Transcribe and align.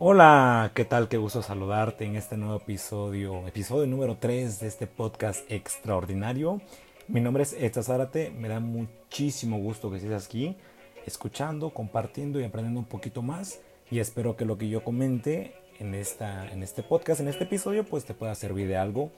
Hola, 0.00 0.70
¿qué 0.74 0.84
tal? 0.84 1.08
Qué 1.08 1.16
gusto 1.16 1.42
saludarte 1.42 2.04
en 2.04 2.14
este 2.14 2.36
nuevo 2.36 2.54
episodio, 2.54 3.48
episodio 3.48 3.84
número 3.88 4.16
3 4.16 4.60
de 4.60 4.68
este 4.68 4.86
podcast 4.86 5.50
extraordinario. 5.50 6.60
Mi 7.08 7.20
nombre 7.20 7.42
es 7.42 7.52
Esta 7.52 7.82
Zárate, 7.82 8.30
me 8.30 8.46
da 8.46 8.60
muchísimo 8.60 9.58
gusto 9.58 9.90
que 9.90 9.96
estés 9.96 10.24
aquí, 10.24 10.56
escuchando, 11.04 11.70
compartiendo 11.70 12.38
y 12.38 12.44
aprendiendo 12.44 12.78
un 12.78 12.86
poquito 12.86 13.22
más. 13.22 13.60
Y 13.90 13.98
espero 13.98 14.36
que 14.36 14.44
lo 14.44 14.56
que 14.56 14.68
yo 14.68 14.84
comente 14.84 15.56
en, 15.80 15.96
esta, 15.96 16.48
en 16.48 16.62
este 16.62 16.84
podcast, 16.84 17.20
en 17.20 17.26
este 17.26 17.42
episodio, 17.42 17.84
pues 17.84 18.04
te 18.04 18.14
pueda 18.14 18.36
servir 18.36 18.68
de 18.68 18.76
algo, 18.76 19.10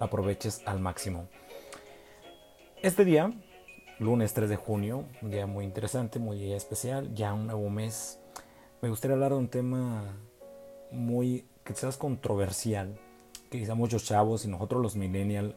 aproveches 0.00 0.62
al 0.66 0.80
máximo. 0.80 1.28
Este 2.82 3.04
día, 3.04 3.32
lunes 4.00 4.34
3 4.34 4.50
de 4.50 4.56
junio, 4.56 5.04
un 5.22 5.30
día 5.30 5.46
muy 5.46 5.64
interesante, 5.64 6.18
muy 6.18 6.52
especial, 6.54 7.14
ya 7.14 7.32
un 7.32 7.46
nuevo 7.46 7.70
mes 7.70 8.18
me 8.84 8.90
gustaría 8.90 9.14
hablar 9.14 9.30
de 9.30 9.38
un 9.38 9.48
tema 9.48 10.14
muy 10.90 11.46
quizás 11.66 11.96
controversial, 11.96 13.00
que 13.50 13.58
quizá 13.58 13.74
muchos 13.74 14.04
chavos 14.04 14.44
y 14.44 14.48
nosotros 14.48 14.82
los 14.82 14.94
millennials, 14.94 15.54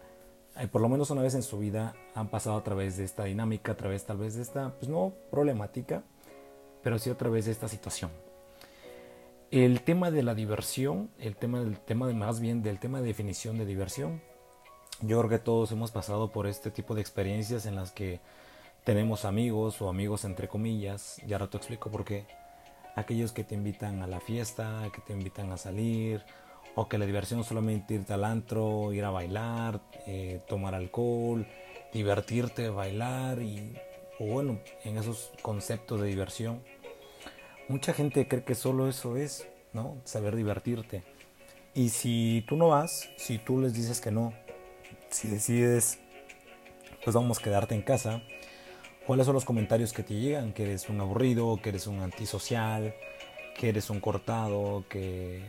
eh, 0.56 0.68
por 0.70 0.80
lo 0.80 0.88
menos 0.88 1.12
una 1.12 1.24
vez 1.24 1.36
en 1.36 1.44
su 1.44 1.60
vida, 1.60 1.94
han 2.16 2.30
pasado 2.30 2.56
a 2.56 2.64
través 2.64 2.96
de 2.96 3.04
esta 3.04 3.26
dinámica, 3.26 3.74
a 3.74 3.76
través 3.76 4.06
tal 4.06 4.20
vez 4.20 4.36
de 4.36 4.44
esta, 4.44 4.74
pues 4.78 4.88
no 4.88 5.12
problemática, 5.30 6.04
pero 6.82 7.00
sí 7.00 7.10
a 7.10 7.18
través 7.18 7.48
de 7.48 7.52
esta 7.52 7.68
situación. 7.68 8.12
El 9.52 9.82
tema 9.82 10.10
de 10.10 10.24
la 10.24 10.34
diversión, 10.34 11.10
el 11.20 11.36
tema 11.36 11.60
del 11.60 11.82
tema 11.82 12.08
de 12.08 12.14
más 12.14 12.40
bien 12.40 12.64
del 12.64 12.80
tema 12.80 13.02
de 13.02 13.08
definición 13.08 13.58
de 13.58 13.66
diversión. 13.66 14.22
Yo 15.02 15.20
creo 15.20 15.30
que 15.30 15.40
todos 15.40 15.74
hemos 15.74 15.92
pasado 15.92 16.32
por 16.32 16.48
este 16.48 16.72
tipo 16.72 16.96
de 16.96 17.02
experiencias 17.02 17.66
en 17.66 17.76
las 17.76 17.92
que 17.92 18.22
tenemos 18.86 19.26
amigos 19.26 19.82
o 19.82 19.90
amigos 19.90 20.24
entre 20.24 20.48
comillas, 20.48 21.22
y 21.28 21.34
ahora 21.34 21.50
te 21.50 21.58
explico 21.58 21.92
por 21.92 22.06
qué 22.06 22.26
aquellos 22.98 23.32
que 23.32 23.44
te 23.44 23.54
invitan 23.54 24.02
a 24.02 24.08
la 24.08 24.20
fiesta, 24.20 24.90
que 24.94 25.02
te 25.02 25.14
invitan 25.14 25.52
a 25.52 25.58
salir, 25.58 26.26
o 26.76 26.90
que 26.90 26.98
la 26.98 27.06
diversión 27.06 27.40
es 27.40 27.46
solamente 27.46 27.94
irte 27.94 28.12
al 28.14 28.26
antro, 28.26 28.92
ir 28.92 29.06
a 29.06 29.12
bailar, 29.12 29.82
eh, 30.08 30.42
tomar 30.48 30.74
alcohol, 30.74 31.48
divertirte, 31.94 32.70
bailar 32.70 33.42
y 33.42 33.76
o 34.20 34.26
bueno, 34.26 34.60
en 34.84 34.98
esos 34.98 35.32
conceptos 35.44 36.02
de 36.02 36.08
diversión. 36.08 36.64
Mucha 37.68 37.94
gente 37.94 38.28
cree 38.28 38.44
que 38.44 38.56
solo 38.56 38.90
eso 38.90 39.16
es, 39.16 39.48
¿no? 39.74 39.98
Saber 40.04 40.36
divertirte. 40.36 41.04
Y 41.76 41.90
si 41.90 42.44
tú 42.48 42.56
no 42.56 42.70
vas, 42.70 43.10
si 43.18 43.38
tú 43.38 43.62
les 43.62 43.76
dices 43.76 44.02
que 44.02 44.10
no, 44.10 44.34
si 45.10 45.28
decides, 45.28 46.00
pues 47.04 47.16
vamos 47.16 47.38
a 47.38 47.44
quedarte 47.44 47.76
en 47.76 47.84
casa, 47.84 48.24
¿Cuáles 49.08 49.26
son 49.26 49.36
los 49.36 49.46
comentarios 49.46 49.94
que 49.94 50.04
te 50.04 50.16
llegan? 50.16 50.52
Que 50.52 50.64
eres 50.64 50.90
un 50.90 51.00
aburrido, 51.00 51.62
que 51.64 51.70
eres 51.70 51.88
un 51.88 52.02
antisocial, 52.02 52.94
que 53.58 53.70
eres 53.70 53.90
un 53.90 54.02
cortado, 54.02 54.84
que... 54.90 55.46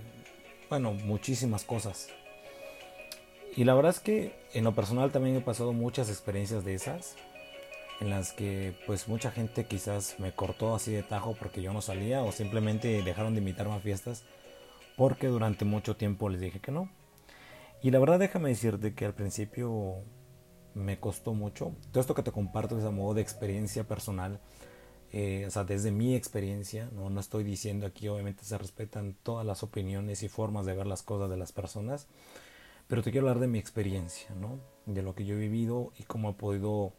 Bueno, 0.71 0.93
muchísimas 0.93 1.65
cosas. 1.65 2.09
Y 3.57 3.65
la 3.65 3.75
verdad 3.75 3.91
es 3.91 3.99
que 3.99 4.39
en 4.53 4.63
lo 4.63 4.77
personal 4.77 5.11
también 5.11 5.35
he 5.35 5.41
pasado 5.41 5.73
muchas 5.73 6.09
experiencias 6.09 6.65
de 6.65 6.75
esas, 6.75 7.17
en 8.01 8.11
las 8.11 8.33
que 8.33 8.77
pues 8.87 9.09
mucha 9.09 9.33
gente 9.33 9.67
quizás 9.67 10.21
me 10.21 10.31
cortó 10.31 10.77
así 10.77 10.93
de 10.93 11.03
tajo 11.03 11.35
porque 11.37 11.61
yo 11.61 11.73
no 11.73 11.83
salía 11.83 12.23
o 12.23 12.31
simplemente 12.31 13.03
dejaron 13.03 13.35
de 13.35 13.41
invitarme 13.41 13.75
a 13.75 13.81
fiestas 13.81 14.23
porque 14.97 15.27
durante 15.27 15.65
mucho 15.65 15.97
tiempo 15.97 16.29
les 16.29 16.41
dije 16.41 16.61
que 16.61 16.71
no. 16.71 16.89
Y 17.83 17.91
la 17.91 17.99
verdad 17.99 18.21
déjame 18.21 18.51
decirte 18.51 18.95
que 18.95 19.05
al 19.05 19.15
principio 19.15 20.05
me 20.75 20.99
costó 20.99 21.35
mucho. 21.35 21.73
Todo 21.91 22.01
esto 22.01 22.15
que 22.15 22.23
te 22.23 22.33
comparto 22.33 22.79
es 22.79 22.85
a 22.85 22.91
modo 22.91 23.15
de 23.15 23.23
experiencia 23.23 23.85
personal, 23.85 24.41
eh, 25.13 25.45
o 25.47 25.51
sea, 25.51 25.65
desde 25.65 25.91
mi 25.91 26.15
experiencia, 26.15 26.91
¿no? 26.93 27.09
no 27.09 27.21
estoy 27.21 27.43
diciendo 27.43 27.87
aquí, 27.87 28.09
obviamente 28.09 28.45
se 28.45 28.59
respetan 28.59 29.17
todas 29.23 29.47
las 29.47 29.63
opiniones 29.63 30.23
y 30.23 30.29
formas 30.29 30.67
de 30.67 30.75
ver 30.75 30.87
las 30.87 31.03
cosas 31.03 31.31
de 31.31 31.37
las 31.37 31.53
personas, 31.53 32.07
pero 32.89 33.03
te 33.03 33.11
quiero 33.11 33.27
hablar 33.27 33.41
de 33.41 33.49
mi 33.49 33.59
experiencia, 33.59 34.35
¿no? 34.35 34.59
de 34.87 35.03
lo 35.03 35.15
que 35.15 35.25
yo 35.25 35.35
he 35.37 35.39
vivido 35.39 35.93
y 35.99 36.03
cómo 36.03 36.31
he 36.31 36.35
podido, 36.35 36.93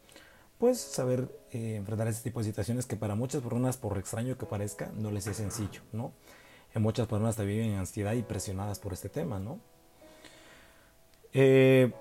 pues, 0.58 0.80
saber 0.80 1.28
eh, 1.52 1.76
enfrentar 1.76 2.08
ese 2.08 2.22
tipo 2.22 2.40
de 2.40 2.46
situaciones 2.46 2.86
que 2.86 2.96
para 2.96 3.14
muchas 3.14 3.42
personas, 3.42 3.76
por 3.76 3.96
extraño 3.98 4.36
que 4.36 4.46
parezca, 4.46 4.90
no 4.96 5.10
les 5.10 5.26
es 5.26 5.36
sencillo, 5.36 5.82
¿no? 5.92 6.12
En 6.74 6.82
muchas 6.82 7.08
personas 7.08 7.36
te 7.36 7.44
viven 7.44 7.70
en 7.70 7.78
ansiedad 7.78 8.12
y 8.12 8.22
presionadas 8.22 8.78
por 8.78 8.92
este 8.92 9.08
tema, 9.08 9.40
¿no? 9.40 9.58
Eh, 11.32 11.92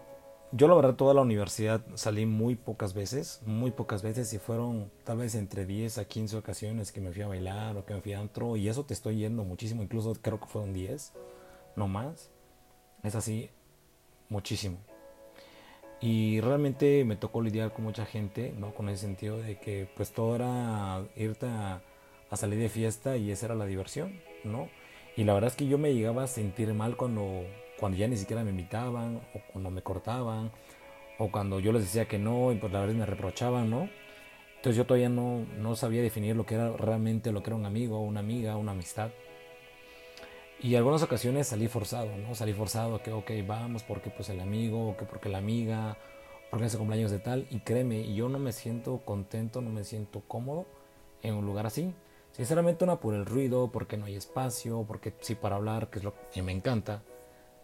yo 0.52 0.68
la 0.68 0.74
verdad 0.74 0.96
toda 0.96 1.14
la 1.14 1.22
universidad 1.22 1.86
salí 1.94 2.26
muy 2.26 2.56
pocas 2.56 2.94
veces, 2.94 3.42
muy 3.46 3.72
pocas 3.72 4.02
veces 4.02 4.34
y 4.34 4.40
fueron 4.40 4.92
tal 5.04 5.20
vez 5.20 5.36
entre 5.36 5.66
10 5.66 6.00
a 6.00 6.06
15 6.06 6.38
ocasiones 6.38 6.92
que 6.92 7.02
me 7.02 7.12
fui 7.12 7.22
a 7.22 7.28
bailar 7.28 7.78
o 7.78 7.86
que 7.86 7.94
me 7.94 8.02
fui 8.02 8.14
a 8.14 8.20
antro 8.20 8.58
y 8.58 8.68
eso 8.68 8.84
te 8.84 8.94
estoy 8.96 9.18
yendo 9.18 9.44
muchísimo, 9.44 9.84
incluso 9.84 10.16
creo 10.22 10.40
que 10.40 10.48
fueron 10.48 10.74
10, 10.74 11.14
no 11.76 11.88
más. 11.88 12.32
Es 13.04 13.16
así, 13.16 13.50
muchísimo. 14.28 14.78
Y 16.02 16.42
realmente 16.42 17.04
me 17.06 17.16
tocó 17.16 17.42
lidiar 17.42 17.74
con 17.74 17.84
mucha 17.84 18.06
gente, 18.06 18.54
¿no? 18.58 18.74
Con 18.74 18.90
ese 18.90 19.02
sentido 19.02 19.38
de 19.38 19.60
que 19.60 19.88
pues 19.96 20.14
todo 20.14 20.36
era 20.36 21.06
irte 21.16 21.46
a, 21.46 21.82
a 22.30 22.38
salir 22.38 22.60
de 22.60 22.70
fiesta 22.70 23.18
y 23.18 23.32
esa 23.32 23.48
era 23.48 23.56
la 23.56 23.66
diversión, 23.66 24.20
¿no? 24.44 24.70
Y 25.16 25.26
la 25.26 25.34
verdad 25.34 25.50
es 25.50 25.56
que 25.56 25.68
yo 25.68 25.78
me 25.78 25.94
llegaba 25.94 26.24
a 26.24 26.28
sentir 26.28 26.74
mal 26.74 26.96
cuando 26.96 27.44
cuando 27.80 27.98
ya 27.98 28.08
ni 28.08 28.18
siquiera 28.18 28.44
me 28.44 28.52
invitaban, 28.52 29.22
o 29.34 29.40
cuando 29.52 29.72
me 29.72 29.82
cortaban, 29.82 30.52
o 31.18 31.32
cuando 31.32 31.60
yo 31.60 31.72
les 31.72 31.84
decía 31.84 32.08
que 32.08 32.20
no, 32.20 32.52
y 32.52 32.56
pues 32.56 32.72
la 32.74 32.82
verdad 32.82 32.96
me 32.96 33.06
reprochaban, 33.06 33.70
¿no? 33.70 33.90
Entonces 34.58 34.76
yo 34.76 34.86
todavía 34.86 35.10
no, 35.10 35.46
no 35.58 35.76
sabía 35.76 36.02
definir 36.02 36.36
lo 36.36 36.46
que 36.46 36.56
era 36.56 36.72
realmente 36.76 37.32
lo 37.32 37.42
que 37.42 37.50
era 37.50 37.56
un 37.56 37.66
amigo, 37.66 38.02
una 38.02 38.20
amiga, 38.20 38.58
una 38.58 38.74
amistad. 38.74 39.10
Y 40.62 40.76
algunas 40.76 41.02
ocasiones 41.02 41.48
salí 41.48 41.70
forzado, 41.70 42.10
¿no? 42.18 42.36
Salí 42.36 42.52
forzado 42.52 43.02
que, 43.02 43.14
ok, 43.14 43.32
vamos, 43.48 43.84
porque 43.84 44.10
pues 44.10 44.30
el 44.30 44.42
amigo, 44.42 44.98
que 44.98 45.06
porque 45.06 45.30
la 45.30 45.38
amiga, 45.38 45.98
porque 46.52 46.66
ese 46.66 46.78
cumpleaños 46.78 47.12
de 47.12 47.20
tal. 47.20 47.48
Y 47.50 47.62
créeme, 47.62 48.14
yo 48.14 48.28
no 48.28 48.40
me 48.40 48.52
siento 48.52 48.98
contento, 49.06 49.62
no 49.62 49.70
me 49.70 49.86
siento 49.86 50.22
cómodo 50.28 50.66
en 51.24 51.36
un 51.36 51.46
lugar 51.46 51.66
así. 51.66 51.94
Sinceramente, 52.32 52.84
una 52.84 53.00
por 53.00 53.14
el 53.16 53.26
ruido, 53.26 53.72
porque 53.72 53.96
no 53.96 54.06
hay 54.06 54.16
espacio, 54.16 54.84
porque 54.86 55.14
sí 55.22 55.36
para 55.36 55.56
hablar, 55.56 55.90
que 55.90 56.00
es 56.00 56.04
lo 56.04 56.14
que 56.34 56.42
me 56.42 56.52
encanta 56.52 57.02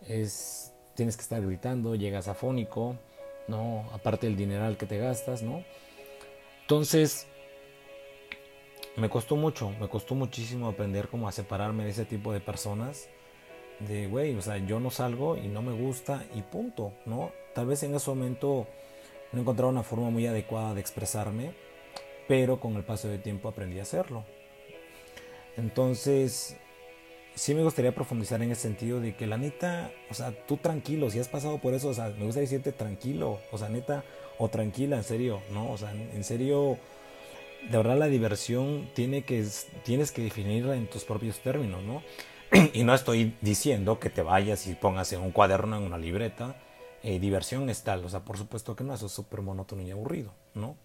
es 0.07 0.73
tienes 0.95 1.17
que 1.17 1.23
estar 1.23 1.41
gritando, 1.41 1.95
llegas 1.95 2.27
afónico, 2.27 2.97
¿no? 3.47 3.89
Aparte 3.93 4.27
del 4.27 4.35
dineral 4.35 4.77
que 4.77 4.85
te 4.85 4.97
gastas, 4.97 5.43
¿no? 5.43 5.63
Entonces, 6.61 7.27
me 8.95 9.09
costó 9.09 9.35
mucho, 9.35 9.69
me 9.79 9.89
costó 9.89 10.15
muchísimo 10.15 10.67
aprender 10.67 11.09
cómo 11.09 11.27
a 11.27 11.31
separarme 11.31 11.83
de 11.83 11.91
ese 11.91 12.05
tipo 12.05 12.33
de 12.33 12.39
personas. 12.39 13.09
De, 13.79 14.07
güey, 14.07 14.33
o 14.35 14.41
sea, 14.41 14.57
yo 14.57 14.79
no 14.79 14.89
salgo 14.89 15.35
y 15.35 15.49
no 15.49 15.61
me 15.61 15.73
gusta 15.73 16.25
y 16.33 16.41
punto, 16.41 16.93
¿no? 17.05 17.31
Tal 17.53 17.67
vez 17.67 17.83
en 17.83 17.93
ese 17.93 18.09
momento 18.09 18.67
no 19.33 19.41
encontraba 19.41 19.69
una 19.69 19.83
forma 19.83 20.09
muy 20.09 20.25
adecuada 20.27 20.73
de 20.73 20.79
expresarme, 20.79 21.53
pero 22.25 22.61
con 22.61 22.75
el 22.77 22.85
paso 22.85 23.09
del 23.09 23.21
tiempo 23.21 23.49
aprendí 23.49 23.79
a 23.79 23.81
hacerlo. 23.81 24.23
Entonces, 25.57 26.57
sí 27.35 27.53
me 27.53 27.63
gustaría 27.63 27.93
profundizar 27.93 28.41
en 28.41 28.51
ese 28.51 28.61
sentido 28.61 28.99
de 28.99 29.15
que 29.15 29.27
la 29.27 29.37
neta, 29.37 29.91
o 30.09 30.13
sea, 30.13 30.31
tú 30.45 30.57
tranquilo, 30.57 31.09
si 31.09 31.19
has 31.19 31.27
pasado 31.27 31.59
por 31.59 31.73
eso, 31.73 31.89
o 31.89 31.93
sea, 31.93 32.09
me 32.17 32.25
gusta 32.25 32.39
decirte 32.39 32.71
tranquilo, 32.71 33.39
o 33.51 33.57
sea, 33.57 33.69
neta, 33.69 34.03
o 34.37 34.49
tranquila, 34.49 34.97
en 34.97 35.03
serio, 35.03 35.41
¿no? 35.51 35.71
O 35.71 35.77
sea, 35.77 35.91
en 35.91 36.23
serio, 36.23 36.77
de 37.69 37.77
verdad 37.77 37.97
la 37.97 38.07
diversión 38.07 38.89
tiene 38.93 39.23
que, 39.23 39.45
tienes 39.83 40.11
que 40.11 40.23
definirla 40.23 40.75
en 40.75 40.89
tus 40.89 41.03
propios 41.03 41.39
términos, 41.39 41.83
¿no? 41.83 42.01
y 42.73 42.83
no 42.83 42.93
estoy 42.93 43.35
diciendo 43.41 43.99
que 43.99 44.09
te 44.09 44.21
vayas 44.21 44.67
y 44.67 44.75
pongas 44.75 45.11
en 45.13 45.21
un 45.21 45.31
cuaderno, 45.31 45.77
en 45.77 45.83
una 45.83 45.97
libreta, 45.97 46.55
eh, 47.03 47.19
diversión 47.19 47.69
es 47.69 47.83
tal, 47.83 48.03
o 48.05 48.09
sea, 48.09 48.21
por 48.21 48.37
supuesto 48.37 48.75
que 48.75 48.83
no, 48.83 48.93
eso 48.93 49.07
es 49.07 49.11
súper 49.11 49.41
monótono 49.41 49.81
y 49.81 49.91
aburrido, 49.91 50.31
¿no? 50.53 50.75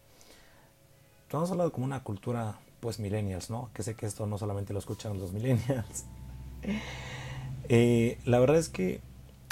Estamos 1.22 1.50
hablando 1.50 1.72
como 1.72 1.86
una 1.86 2.02
cultura, 2.02 2.58
pues, 2.80 2.98
millennials, 2.98 3.50
¿no? 3.50 3.70
Que 3.72 3.84
sé 3.84 3.94
que 3.94 4.04
esto 4.04 4.26
no 4.26 4.36
solamente 4.36 4.72
lo 4.72 4.80
escuchan 4.80 5.18
los 5.18 5.32
millennials. 5.32 6.06
Eh, 7.68 8.18
la 8.24 8.40
verdad 8.40 8.56
es 8.56 8.68
que 8.68 9.00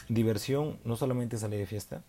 diversión 0.08 0.78
no 0.84 0.96
solamente 0.96 1.38
salir 1.38 1.58
de 1.60 1.66
fiesta, 1.66 2.02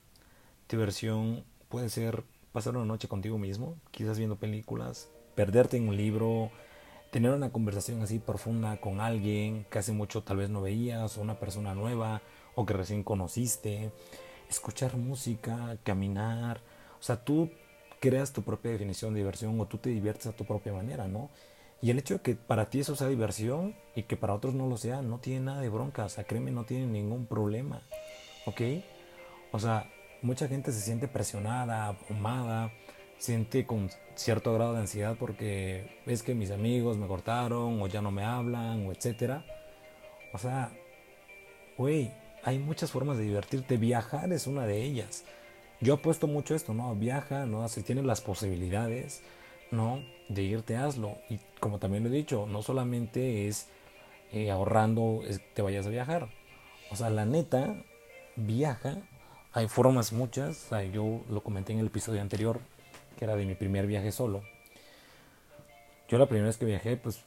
diversión 0.67 1.43
puede 1.67 1.89
ser 1.89 2.23
pasar 2.51 2.75
una 2.75 2.85
noche 2.85 3.07
contigo 3.07 3.37
mismo, 3.37 3.77
quizás 3.91 4.17
viendo 4.17 4.35
películas, 4.37 5.09
perderte 5.35 5.77
en 5.77 5.87
un 5.87 5.97
libro, 5.97 6.51
tener 7.11 7.31
una 7.31 7.51
conversación 7.51 8.01
así 8.01 8.19
profunda 8.19 8.77
con 8.81 9.01
alguien 9.01 9.65
que 9.69 9.79
hace 9.79 9.91
mucho 9.91 10.23
tal 10.23 10.37
vez 10.37 10.49
no 10.49 10.61
veías, 10.61 11.17
o 11.17 11.21
una 11.21 11.39
persona 11.39 11.75
nueva, 11.75 12.21
o 12.55 12.65
que 12.65 12.73
recién 12.73 13.03
conociste, 13.03 13.91
escuchar 14.49 14.97
música, 14.97 15.77
caminar, 15.83 16.61
o 16.99 17.03
sea, 17.03 17.23
tú 17.23 17.49
creas 17.99 18.33
tu 18.33 18.43
propia 18.43 18.71
definición 18.71 19.13
de 19.13 19.19
diversión 19.19 19.59
o 19.59 19.65
tú 19.65 19.77
te 19.77 19.89
diviertes 19.89 20.27
a 20.27 20.31
tu 20.31 20.45
propia 20.45 20.73
manera, 20.73 21.07
¿no? 21.07 21.29
Y 21.81 21.91
el 21.91 21.99
hecho 21.99 22.15
de 22.15 22.21
que 22.21 22.35
para 22.35 22.69
ti 22.69 22.81
eso 22.81 22.95
sea 22.95 23.07
diversión 23.07 23.75
y 23.95 24.03
que 24.03 24.17
para 24.17 24.33
otros 24.33 24.53
no 24.53 24.67
lo 24.67 24.77
sea, 24.77 25.01
no 25.01 25.19
tiene 25.19 25.45
nada 25.45 25.61
de 25.61 25.69
bronca. 25.69 26.05
O 26.05 26.09
sea, 26.09 26.25
créeme, 26.25 26.51
no 26.51 26.65
tiene 26.65 26.87
ningún 26.87 27.25
problema. 27.25 27.81
¿Ok? 28.45 28.61
O 29.51 29.59
sea, 29.59 29.89
mucha 30.21 30.47
gente 30.47 30.71
se 30.71 30.81
siente 30.81 31.07
presionada, 31.07 31.87
abrumada, 31.87 32.71
siente 33.17 33.65
con 33.65 33.89
cierto 34.15 34.53
grado 34.53 34.73
de 34.73 34.79
ansiedad 34.79 35.15
porque 35.17 36.01
es 36.05 36.23
que 36.23 36.35
mis 36.35 36.51
amigos 36.51 36.97
me 36.97 37.07
cortaron 37.07 37.81
o 37.81 37.87
ya 37.87 38.01
no 38.01 38.11
me 38.11 38.23
hablan 38.23 38.85
o 38.85 38.91
etcétera. 38.91 39.45
O 40.33 40.37
sea, 40.37 40.71
güey, 41.77 42.11
hay 42.43 42.59
muchas 42.59 42.91
formas 42.91 43.17
de 43.17 43.23
divertirte. 43.23 43.77
Viajar 43.77 44.31
es 44.33 44.47
una 44.47 44.65
de 44.65 44.83
ellas. 44.83 45.23
Yo 45.81 45.93
apuesto 45.95 46.27
mucho 46.27 46.55
esto, 46.55 46.73
¿no? 46.73 46.93
Viaja, 46.95 47.45
¿no? 47.45 47.67
Si 47.69 47.83
tienes 47.83 48.03
las 48.03 48.19
posibilidades, 48.19 49.21
¿no? 49.71 50.03
De 50.27 50.43
irte, 50.43 50.75
hazlo. 50.75 51.17
Y 51.29 51.39
como 51.59 51.79
también 51.79 52.03
lo 52.03 52.09
he 52.09 52.13
dicho, 52.13 52.45
no 52.47 52.61
solamente 52.61 53.47
es 53.47 53.67
eh, 54.31 54.51
ahorrando 54.51 55.21
es, 55.27 55.41
te 55.53 55.61
vayas 55.61 55.85
a 55.87 55.89
viajar. 55.89 56.29
O 56.91 56.95
sea, 56.95 57.09
la 57.09 57.25
neta, 57.25 57.75
viaja. 58.35 58.97
Hay 59.53 59.67
formas 59.67 60.13
muchas. 60.13 60.69
Yo 60.93 61.21
lo 61.29 61.41
comenté 61.41 61.73
en 61.73 61.79
el 61.79 61.87
episodio 61.87 62.21
anterior, 62.21 62.59
que 63.17 63.25
era 63.25 63.35
de 63.35 63.45
mi 63.45 63.55
primer 63.55 63.87
viaje 63.87 64.11
solo. 64.11 64.43
Yo 66.07 66.17
la 66.17 66.27
primera 66.27 66.47
vez 66.47 66.57
que 66.57 66.65
viajé, 66.65 66.97
pues 66.97 67.23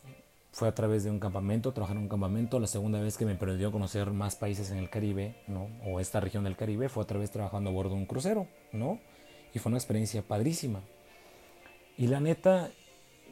fue 0.53 0.69
a 0.69 0.75
través 0.75 1.03
de 1.03 1.11
un 1.11 1.19
campamento, 1.19 1.73
trabajar 1.73 1.97
en 1.97 2.03
un 2.03 2.09
campamento. 2.09 2.61
La 2.61 2.67
segunda 2.67 3.01
vez 3.01 3.17
que 3.17 3.25
me 3.25 3.35
permitió 3.35 3.73
conocer 3.73 4.11
más 4.11 4.37
países 4.37 4.71
en 4.71 4.79
el 4.79 4.91
Caribe, 4.91 5.37
¿no? 5.49 5.69
O 5.85 5.99
esta 5.99 6.21
región 6.21 6.45
del 6.45 6.57
Caribe, 6.57 6.89
fue 6.89 7.03
otra 7.03 7.19
vez 7.19 7.31
trabajando 7.31 7.71
a 7.71 7.73
bordo 7.73 7.91
de 7.91 7.97
un 7.97 8.07
crucero, 8.07 8.47
¿no? 8.73 9.01
Y 9.55 9.59
fue 9.59 9.71
una 9.71 9.79
experiencia 9.79 10.23
padrísima. 10.23 10.81
Y 11.97 12.07
la 12.07 12.21
neta, 12.21 12.71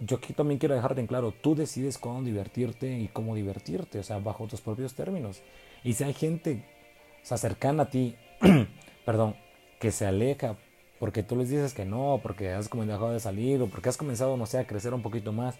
yo 0.00 0.16
aquí 0.16 0.32
también 0.32 0.58
quiero 0.58 0.74
dejarte 0.74 1.00
en 1.00 1.06
claro, 1.06 1.32
tú 1.32 1.54
decides 1.54 1.98
cómo 1.98 2.22
divertirte 2.22 2.98
y 2.98 3.08
cómo 3.08 3.34
divertirte, 3.34 3.98
o 3.98 4.02
sea, 4.02 4.18
bajo 4.18 4.46
tus 4.46 4.60
propios 4.60 4.94
términos. 4.94 5.42
Y 5.84 5.94
si 5.94 6.04
hay 6.04 6.14
gente 6.14 6.64
o 7.28 7.36
cercana 7.36 7.84
a 7.84 7.90
ti, 7.90 8.16
perdón, 9.04 9.36
que 9.78 9.90
se 9.90 10.06
aleja 10.06 10.56
porque 10.98 11.22
tú 11.22 11.34
les 11.36 11.48
dices 11.48 11.72
que 11.72 11.86
no, 11.86 12.20
porque 12.22 12.52
has 12.52 12.68
comenzado 12.68 13.10
de 13.10 13.20
salir 13.20 13.62
o 13.62 13.68
porque 13.68 13.88
has 13.88 13.96
comenzado, 13.96 14.36
no 14.36 14.44
sé, 14.44 14.58
a 14.58 14.66
crecer 14.66 14.92
un 14.92 15.00
poquito 15.00 15.32
más 15.32 15.56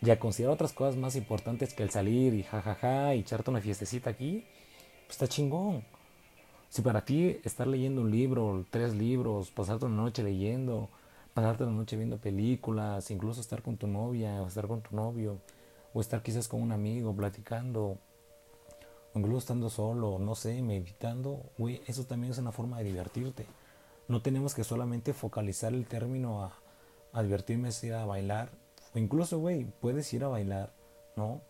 y 0.00 0.10
a 0.10 0.18
considerar 0.18 0.54
otras 0.54 0.72
cosas 0.72 0.96
más 0.96 1.16
importantes 1.16 1.74
que 1.74 1.82
el 1.82 1.90
salir 1.90 2.34
y 2.34 2.44
jajaja 2.44 3.14
y 3.14 3.20
echarte 3.20 3.50
una 3.50 3.60
fiestecita 3.60 4.10
aquí, 4.10 4.44
pues 5.06 5.16
está 5.16 5.26
chingón. 5.26 5.82
Si 6.68 6.82
para 6.82 7.04
ti 7.04 7.38
estar 7.44 7.66
leyendo 7.66 8.02
un 8.02 8.10
libro, 8.12 8.64
tres 8.70 8.94
libros, 8.94 9.50
pasarte 9.50 9.86
una 9.86 9.96
noche 9.96 10.22
leyendo, 10.22 10.88
pasarte 11.36 11.66
la 11.66 11.70
noche 11.70 11.98
viendo 11.98 12.16
películas, 12.16 13.10
incluso 13.10 13.42
estar 13.42 13.60
con 13.60 13.76
tu 13.76 13.86
novia 13.86 14.42
o 14.42 14.46
estar 14.46 14.66
con 14.66 14.80
tu 14.80 14.96
novio, 14.96 15.42
o 15.92 16.00
estar 16.00 16.22
quizás 16.22 16.48
con 16.48 16.62
un 16.62 16.72
amigo 16.72 17.14
platicando, 17.14 17.98
o 19.12 19.18
incluso 19.18 19.40
estando 19.40 19.68
solo, 19.68 20.18
no 20.18 20.34
sé, 20.34 20.62
meditando, 20.62 21.42
güey, 21.58 21.82
eso 21.86 22.06
también 22.06 22.32
es 22.32 22.38
una 22.38 22.52
forma 22.52 22.78
de 22.78 22.84
divertirte. 22.84 23.44
No 24.08 24.22
tenemos 24.22 24.54
que 24.54 24.64
solamente 24.64 25.12
focalizar 25.12 25.74
el 25.74 25.84
término 25.84 26.42
a, 26.42 26.54
a 27.12 27.22
divertirme, 27.22 27.68
ir 27.82 27.92
a 27.92 28.06
bailar, 28.06 28.48
o 28.94 28.98
incluso, 28.98 29.38
güey, 29.38 29.66
puedes 29.82 30.10
ir 30.14 30.24
a 30.24 30.28
bailar, 30.28 30.72
¿no? 31.16 31.42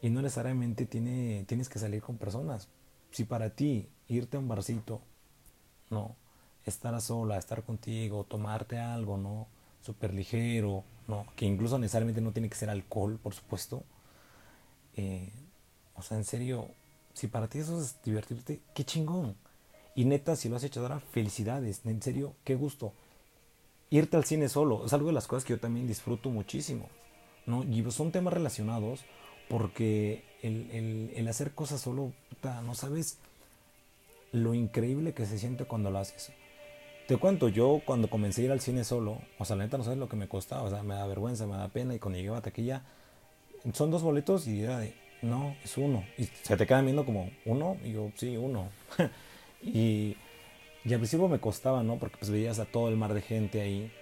Y 0.00 0.08
no 0.08 0.22
necesariamente 0.22 0.86
tiene, 0.86 1.44
tienes 1.46 1.68
que 1.68 1.78
salir 1.78 2.00
con 2.00 2.16
personas. 2.16 2.70
Si 3.10 3.24
para 3.24 3.50
ti 3.50 3.90
irte 4.08 4.38
a 4.38 4.40
un 4.40 4.48
barcito, 4.48 5.02
no, 5.90 6.16
estar 6.66 7.00
sola, 7.00 7.38
estar 7.38 7.62
contigo, 7.64 8.24
tomarte 8.24 8.78
algo, 8.78 9.16
¿no? 9.16 9.46
Súper 9.82 10.14
ligero, 10.14 10.84
¿no? 11.08 11.26
Que 11.36 11.46
incluso 11.46 11.78
necesariamente 11.78 12.20
no 12.20 12.32
tiene 12.32 12.48
que 12.48 12.56
ser 12.56 12.70
alcohol, 12.70 13.18
por 13.22 13.34
supuesto. 13.34 13.82
Eh, 14.96 15.30
o 15.94 16.02
sea, 16.02 16.16
en 16.16 16.24
serio, 16.24 16.68
si 17.14 17.26
para 17.26 17.48
ti 17.48 17.58
eso 17.58 17.80
es 17.80 18.02
divertirte, 18.02 18.60
qué 18.74 18.84
chingón. 18.84 19.36
Y 19.94 20.04
neta, 20.04 20.36
si 20.36 20.48
lo 20.48 20.56
has 20.56 20.64
hecho 20.64 20.80
ahora, 20.80 21.00
felicidades. 21.00 21.82
En 21.84 22.02
serio, 22.02 22.34
qué 22.44 22.54
gusto. 22.54 22.92
Irte 23.90 24.16
al 24.16 24.24
cine 24.24 24.48
solo 24.48 24.86
es 24.86 24.92
algo 24.92 25.08
de 25.08 25.12
las 25.12 25.26
cosas 25.26 25.44
que 25.44 25.52
yo 25.52 25.60
también 25.60 25.86
disfruto 25.86 26.30
muchísimo. 26.30 26.88
¿no? 27.46 27.62
Y 27.64 27.84
son 27.90 28.12
temas 28.12 28.32
relacionados 28.32 29.00
porque 29.48 30.24
el, 30.42 30.70
el, 30.70 31.12
el 31.14 31.28
hacer 31.28 31.52
cosas 31.52 31.80
solo, 31.80 32.12
no 32.64 32.74
sabes 32.74 33.18
lo 34.32 34.54
increíble 34.54 35.12
que 35.12 35.26
se 35.26 35.38
siente 35.38 35.66
cuando 35.66 35.90
lo 35.90 35.98
haces. 35.98 36.32
Te 37.06 37.16
cuento, 37.16 37.48
yo 37.48 37.82
cuando 37.84 38.08
comencé 38.08 38.42
a 38.42 38.44
ir 38.46 38.52
al 38.52 38.60
cine 38.60 38.84
solo, 38.84 39.18
o 39.38 39.44
sea, 39.44 39.56
la 39.56 39.64
neta 39.64 39.76
no 39.76 39.84
sabes 39.84 39.98
lo 39.98 40.08
que 40.08 40.16
me 40.16 40.28
costaba, 40.28 40.62
o 40.62 40.70
sea, 40.70 40.82
me 40.82 40.94
da 40.94 41.06
vergüenza, 41.06 41.46
me 41.46 41.56
da 41.56 41.68
pena, 41.68 41.94
y 41.94 41.98
cuando 41.98 42.18
llegué 42.18 42.34
a 42.34 42.40
taquilla, 42.40 42.82
son 43.72 43.90
dos 43.90 44.02
boletos 44.02 44.46
y 44.46 44.62
era 44.62 44.78
de, 44.78 44.94
no, 45.20 45.56
es 45.64 45.76
uno. 45.76 46.04
Y 46.16 46.24
se 46.24 46.56
te 46.56 46.66
quedan 46.66 46.84
viendo 46.84 47.04
como, 47.04 47.30
¿uno? 47.44 47.76
Y 47.84 47.92
yo, 47.92 48.10
sí, 48.16 48.36
uno. 48.36 48.68
y, 49.62 50.16
y 50.84 50.92
al 50.92 50.98
principio 50.98 51.28
me 51.28 51.40
costaba, 51.40 51.82
¿no? 51.82 51.96
Porque 51.98 52.16
pues 52.18 52.30
veías 52.30 52.58
a 52.60 52.66
todo 52.66 52.88
el 52.88 52.96
mar 52.96 53.14
de 53.14 53.22
gente 53.22 53.60
ahí. 53.60 53.92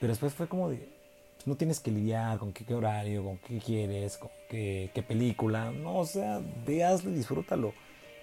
Pero 0.00 0.12
después 0.12 0.32
fue 0.34 0.48
como 0.48 0.70
de, 0.70 0.76
pues, 0.76 1.46
no 1.46 1.56
tienes 1.56 1.80
que 1.80 1.90
lidiar 1.90 2.38
con 2.38 2.52
qué, 2.52 2.74
horario, 2.74 3.24
con 3.24 3.38
qué 3.38 3.58
quieres, 3.58 4.18
con 4.18 4.30
qué, 4.48 4.90
qué 4.94 5.02
película. 5.02 5.70
No, 5.70 5.98
o 5.98 6.06
sea, 6.06 6.40
veaslo 6.66 7.10
y 7.10 7.14
disfrútalo. 7.14 7.72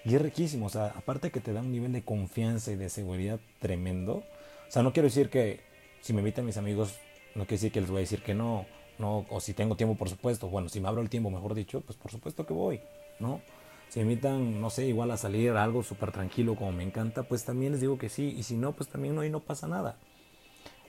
Y 0.06 0.16
es 0.16 0.22
riquísimo, 0.22 0.66
o 0.66 0.70
sea, 0.70 0.88
aparte 0.88 1.32
que 1.32 1.40
te 1.40 1.54
da 1.54 1.62
un 1.62 1.72
nivel 1.72 1.94
de 1.94 2.04
confianza 2.04 2.72
y 2.72 2.76
de 2.76 2.90
seguridad 2.90 3.40
tremendo. 3.60 4.16
O 4.16 4.72
sea, 4.72 4.84
no 4.84 4.92
quiero 4.92 5.08
decir 5.08 5.30
que 5.30 5.62
si 6.02 6.12
me 6.12 6.20
invitan 6.20 6.46
mis 6.46 6.58
amigos, 6.58 7.00
no 7.36 7.44
quiere 7.46 7.56
decir 7.56 7.72
que 7.72 7.82
les 7.82 7.90
voy 7.90 8.00
a 8.00 8.02
decir 8.02 8.22
que 8.22 8.34
no, 8.34 8.66
no, 9.00 9.26
o 9.30 9.40
si 9.40 9.54
tengo 9.54 9.76
tiempo, 9.76 9.96
por 9.96 10.10
supuesto. 10.10 10.50
Bueno, 10.50 10.68
si 10.68 10.82
me 10.82 10.90
abro 10.90 11.02
el 11.02 11.10
tiempo, 11.10 11.30
mejor 11.30 11.54
dicho, 11.54 11.82
pues 11.82 11.98
por 11.98 12.12
supuesto 12.12 12.46
que 12.46 12.54
voy, 12.54 12.82
¿no? 13.20 13.42
Si 13.90 14.00
me 14.00 14.12
invitan, 14.12 14.60
no 14.60 14.70
sé, 14.70 14.88
igual 14.88 15.12
a 15.12 15.18
salir 15.18 15.52
algo 15.52 15.84
súper 15.84 16.12
tranquilo 16.12 16.56
como 16.56 16.72
me 16.72 16.84
encanta, 16.84 17.24
pues 17.24 17.46
también 17.46 17.72
les 17.72 17.82
digo 17.82 17.98
que 17.98 18.10
sí. 18.10 18.34
Y 18.38 18.44
si 18.44 18.56
no, 18.56 18.74
pues 18.74 18.90
también 18.90 19.16
no, 19.16 19.24
no 19.24 19.40
pasa 19.40 19.68
nada. 19.68 19.98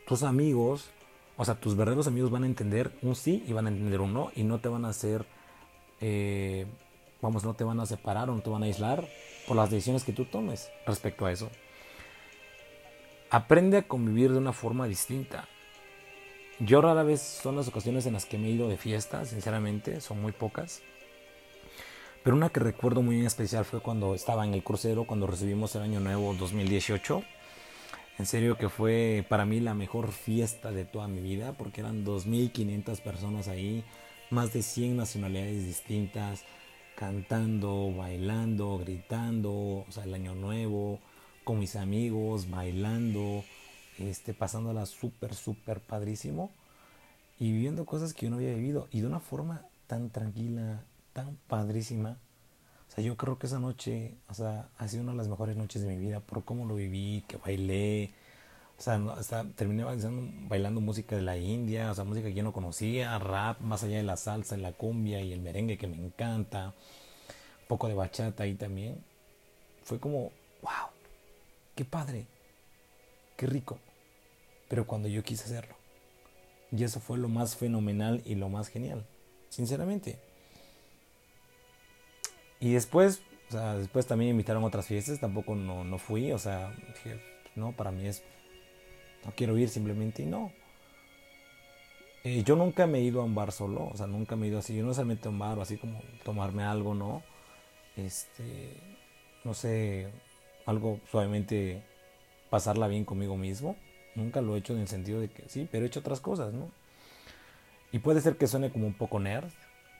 Tus 0.06 0.22
amigos, 0.22 0.90
o 1.37 1.44
sea, 1.44 1.55
tus 1.55 1.76
verdaderos 1.76 2.06
amigos 2.06 2.31
van 2.31 2.44
a 2.44 2.46
entender 2.46 2.93
un 3.02 3.14
sí 3.14 3.44
y 3.46 3.52
van 3.52 3.67
a 3.67 3.70
entender 3.70 4.00
un 4.00 4.12
no 4.12 4.32
y 4.34 4.43
no 4.43 4.58
te 4.58 4.69
van 4.69 4.84
a 4.84 4.88
hacer 4.88 5.26
eh, 6.00 6.67
vamos, 7.24 7.44
no 7.44 7.54
te 7.54 7.64
van 7.64 7.80
a 7.80 7.86
separar 7.86 8.30
o 8.30 8.34
no 8.34 8.42
te 8.42 8.50
van 8.50 8.62
a 8.62 8.66
aislar 8.66 9.08
por 9.48 9.56
las 9.56 9.70
decisiones 9.70 10.04
que 10.04 10.12
tú 10.12 10.26
tomes 10.26 10.70
respecto 10.86 11.26
a 11.26 11.32
eso. 11.32 11.50
Aprende 13.30 13.78
a 13.78 13.88
convivir 13.88 14.30
de 14.30 14.38
una 14.38 14.52
forma 14.52 14.86
distinta. 14.86 15.48
Yo 16.60 16.80
rara 16.80 17.02
vez 17.02 17.20
son 17.20 17.56
las 17.56 17.66
ocasiones 17.66 18.06
en 18.06 18.12
las 18.12 18.26
que 18.26 18.38
me 18.38 18.48
he 18.48 18.50
ido 18.50 18.68
de 18.68 18.76
fiesta, 18.76 19.24
sinceramente, 19.24 20.00
son 20.00 20.22
muy 20.22 20.32
pocas. 20.32 20.82
Pero 22.22 22.36
una 22.36 22.50
que 22.50 22.60
recuerdo 22.60 23.02
muy 23.02 23.24
especial 23.26 23.64
fue 23.64 23.80
cuando 23.80 24.14
estaba 24.14 24.46
en 24.46 24.54
el 24.54 24.62
crucero, 24.62 25.04
cuando 25.04 25.26
recibimos 25.26 25.74
el 25.74 25.82
año 25.82 26.00
nuevo 26.00 26.34
2018. 26.34 27.22
En 28.18 28.26
serio 28.26 28.56
que 28.56 28.68
fue 28.68 29.26
para 29.28 29.44
mí 29.44 29.58
la 29.60 29.74
mejor 29.74 30.12
fiesta 30.12 30.70
de 30.70 30.84
toda 30.84 31.08
mi 31.08 31.20
vida, 31.20 31.54
porque 31.54 31.80
eran 31.80 32.04
2.500 32.04 33.00
personas 33.00 33.48
ahí, 33.48 33.82
más 34.30 34.52
de 34.52 34.62
100 34.62 34.96
nacionalidades 34.96 35.66
distintas, 35.66 36.44
cantando, 36.96 37.94
bailando, 37.96 38.79
gritando, 38.79 39.53
o 39.53 39.86
sea, 39.91 40.05
el 40.05 40.15
año 40.15 40.34
nuevo, 40.34 41.01
con 41.44 41.58
mis 41.58 41.77
amigos, 41.77 42.51
bailando, 42.51 43.44
este, 43.98 44.34
pasándola 44.34 44.86
súper, 44.86 45.34
súper 45.34 45.81
padrísimo 45.81 46.51
y 47.39 47.53
viviendo 47.53 47.84
cosas 47.84 48.15
que 48.15 48.27
yo 48.27 48.31
no 48.31 48.36
había 48.36 48.55
vivido 48.55 48.89
y 48.91 49.01
de 49.01 49.06
una 49.06 49.20
forma 49.20 49.67
tan 49.86 50.10
tranquila, 50.10 50.84
tan 51.13 51.36
padrísima. 51.48 52.19
O 52.89 52.93
sea, 52.94 53.03
yo 53.03 53.17
creo 53.17 53.39
que 53.39 53.46
esa 53.46 53.58
noche, 53.58 54.15
o 54.29 54.34
sea, 54.34 54.69
ha 54.79 54.89
sido 54.89 55.03
una 55.03 55.13
de 55.13 55.19
las 55.19 55.29
mejores 55.29 55.56
noches 55.56 55.82
de 55.82 55.89
mi 55.89 55.96
vida 55.96 56.20
por 56.20 56.44
cómo 56.44 56.65
lo 56.65 56.77
viví, 56.77 57.24
que 57.27 57.36
bailé, 57.36 58.13
o 58.78 59.22
sea, 59.22 59.44
terminé 59.54 59.84
bailando, 59.84 60.32
bailando, 60.48 60.81
música 60.81 61.16
de 61.16 61.22
la 61.22 61.36
India, 61.36 61.90
o 61.90 61.94
sea, 61.94 62.04
música 62.04 62.28
que 62.28 62.34
yo 62.34 62.43
no 62.43 62.52
conocía, 62.52 63.19
rap, 63.19 63.60
más 63.60 63.84
allá 63.84 63.98
de 63.98 64.02
la 64.02 64.16
salsa, 64.16 64.56
la 64.56 64.72
cumbia 64.72 65.20
y 65.20 65.32
el 65.32 65.40
merengue 65.40 65.78
que 65.78 65.86
me 65.86 65.96
encanta, 65.96 66.66
un 66.66 67.69
poco 67.69 67.88
de 67.88 67.94
bachata 67.94 68.43
ahí 68.43 68.54
también. 68.54 69.02
Fue 69.84 70.00
como, 70.00 70.32
wow, 70.62 70.90
qué 71.74 71.84
padre, 71.84 72.26
qué 73.36 73.46
rico. 73.46 73.78
Pero 74.69 74.86
cuando 74.86 75.08
yo 75.08 75.22
quise 75.22 75.44
hacerlo. 75.44 75.76
Y 76.72 76.82
eso 76.82 76.98
fue 76.98 77.19
lo 77.19 77.28
más 77.28 77.56
fenomenal 77.56 78.22
y 78.24 78.34
lo 78.34 78.48
más 78.48 78.69
genial, 78.69 79.06
sinceramente. 79.48 80.19
Y 82.58 82.72
después, 82.72 83.22
o 83.48 83.52
sea, 83.52 83.76
después 83.76 84.06
también 84.06 84.28
me 84.28 84.32
invitaron 84.32 84.64
a 84.64 84.66
otras 84.66 84.86
fiestas, 84.86 85.20
tampoco 85.20 85.54
no, 85.54 85.84
no 85.84 85.98
fui, 85.98 86.32
o 86.32 86.38
sea, 86.38 86.74
dije, 86.88 87.20
no, 87.54 87.72
para 87.72 87.93
mí 87.93 88.06
es 88.06 88.24
no 89.24 89.32
quiero 89.36 89.56
ir 89.58 89.69
simplemente 89.69 90.22
y 90.22 90.26
no. 90.26 90.52
Eh, 92.24 92.43
yo 92.43 92.56
nunca 92.56 92.86
me 92.86 92.98
he 92.98 93.02
ido 93.02 93.20
a 93.20 93.24
un 93.24 93.34
bar 93.34 93.52
solo, 93.52 93.90
o 93.93 93.96
sea, 93.96 94.06
nunca 94.06 94.34
me 94.36 94.46
he 94.46 94.48
ido 94.48 94.58
así. 94.58 94.74
Yo 94.76 94.84
no 94.84 94.94
solamente 94.94 95.28
a 95.28 95.31
un 95.31 95.38
bar 95.38 95.58
o 95.58 95.62
así 95.62 95.76
como 95.76 96.00
tomarme 96.24 96.62
algo, 96.62 96.94
¿no? 96.94 97.22
Este, 97.96 98.76
no 99.44 99.54
sé, 99.54 100.08
algo 100.66 101.00
suavemente 101.10 101.82
pasarla 102.50 102.88
bien 102.88 103.04
conmigo 103.04 103.36
mismo. 103.36 103.76
Nunca 104.14 104.40
lo 104.40 104.54
he 104.54 104.58
hecho 104.60 104.74
en 104.74 104.81
el 104.81 104.88
sentido 104.88 105.20
de 105.20 105.28
que 105.28 105.48
sí, 105.48 105.69
pero 105.70 105.84
he 105.84 105.88
hecho 105.88 106.00
otras 106.00 106.20
cosas, 106.20 106.52
¿no? 106.52 106.70
Y 107.93 107.98
puede 107.98 108.20
ser 108.20 108.36
que 108.36 108.46
suene 108.46 108.70
como 108.70 108.86
un 108.86 108.94
poco 108.94 109.20
nerd, 109.20 109.50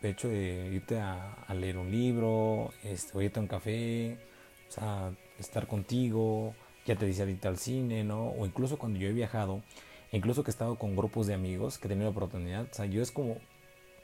de 0.01 0.11
hecho, 0.11 0.29
de 0.29 0.71
irte 0.73 0.99
a, 0.99 1.47
leer 1.55 1.79
un 1.79 1.91
libro, 1.91 2.73
este, 2.83 3.17
o 3.17 3.23
irte 3.23 3.39
a 3.39 3.43
un 3.43 3.49
café, 3.49 4.19
o 4.69 4.73
sea, 4.73 5.13
estar 5.39 5.67
contigo, 5.67 6.55
ya 6.85 6.97
te 6.97 7.07
dice 7.07 7.23
ahorita 7.23 7.49
al 7.49 7.59
cine, 7.59 8.05
¿no? 8.05 8.29
O 8.29 8.47
incluso 8.47 8.79
cuando 8.79 8.99
yo 8.99 9.09
he 9.09 9.13
viajado, 9.13 9.63
incluso 10.13 10.45
que 10.45 10.51
he 10.51 10.53
estado 10.53 10.77
con 10.77 10.97
grupos 10.97 11.27
de 11.27 11.35
amigos 11.35 11.79
que 11.79 11.87
he 11.87 11.89
tenido 11.89 12.07
la 12.07 12.17
oportunidad, 12.17 12.67
o 12.71 12.75
sea, 12.75 12.87
yo 12.87 13.03
es 13.03 13.11
como 13.11 13.39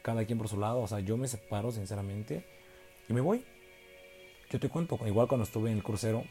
cada 0.03 0.25
quien 0.25 0.39
por 0.39 0.49
su 0.49 0.59
lado, 0.59 0.81
o 0.81 0.89
sea, 0.89 1.01
yo 1.01 1.17
me 1.17 1.29
separo 1.29 1.73
sinceramente 1.73 2.45
y 3.09 3.13
me 3.13 3.21
voy. 3.21 3.45
Yo 4.51 4.59
te 4.59 4.69
cuento, 4.69 4.99
igual 5.07 5.29
cuando 5.29 5.45
estuve 5.45 5.71
en 5.71 5.77
el 5.77 5.83
crucero, 5.83 6.25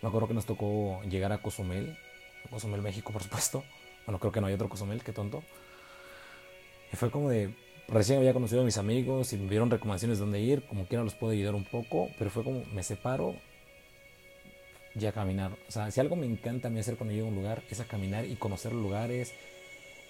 me 0.00 0.08
acuerdo 0.08 0.28
que 0.28 0.34
nos 0.34 0.46
tocó 0.46 1.02
llegar 1.02 1.32
a 1.32 1.42
Cozumel, 1.42 1.96
Cozumel, 2.50 2.82
México, 2.82 3.12
por 3.12 3.22
supuesto. 3.22 3.64
Bueno, 4.06 4.18
creo 4.18 4.32
que 4.32 4.40
no 4.40 4.46
hay 4.46 4.54
otro 4.54 4.68
Cozumel, 4.68 5.02
qué 5.02 5.12
tonto. 5.12 5.42
Y 6.92 6.96
fue 6.96 7.10
como 7.10 7.28
de, 7.28 7.54
recién 7.88 8.18
había 8.18 8.32
conocido 8.32 8.62
a 8.62 8.64
mis 8.64 8.78
amigos 8.78 9.32
y 9.32 9.36
me 9.36 9.50
dieron 9.50 9.70
recomendaciones 9.70 10.18
de 10.18 10.24
dónde 10.24 10.40
ir, 10.40 10.64
como 10.66 10.86
quiera 10.86 11.04
los 11.04 11.14
puedo 11.14 11.32
ayudar 11.32 11.54
un 11.54 11.64
poco, 11.64 12.10
pero 12.18 12.30
fue 12.30 12.44
como, 12.44 12.64
me 12.72 12.82
separo 12.82 13.34
y 14.98 15.06
a 15.06 15.12
caminar. 15.12 15.52
O 15.68 15.70
sea, 15.70 15.90
si 15.90 16.00
algo 16.00 16.16
me 16.16 16.26
encanta 16.26 16.68
a 16.68 16.70
mí 16.70 16.80
hacer 16.80 16.96
cuando 16.96 17.14
llego 17.14 17.26
a 17.26 17.30
un 17.30 17.36
lugar, 17.36 17.62
es 17.70 17.80
a 17.80 17.84
caminar 17.84 18.24
y 18.24 18.36
conocer 18.36 18.72
lugares, 18.72 19.32